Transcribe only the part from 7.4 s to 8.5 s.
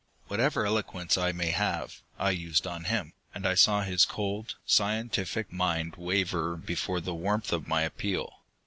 of my appeal.